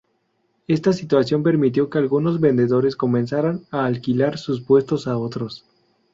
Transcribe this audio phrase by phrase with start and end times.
[0.67, 5.63] Esta situación permitió que algunos vendedores comenzaran a alquilar sus puestos a otros.